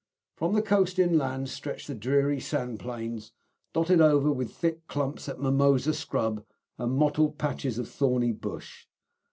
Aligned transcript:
From 0.35 0.53
the 0.55 0.63
coast 0.63 0.97
inland 0.97 1.47
stretched 1.49 1.99
dreary 1.99 2.39
sand 2.39 2.79
plains, 2.79 3.33
dotted 3.71 4.01
over 4.01 4.31
with 4.31 4.51
thick 4.51 4.87
clumps 4.87 5.29
at 5.29 5.39
mimosa 5.39 5.93
scrub 5.93 6.43
and 6.79 6.93
mottled 6.97 7.37
patches 7.37 7.77
of 7.77 7.87
thorny 7.87 8.31
bush. 8.31 8.87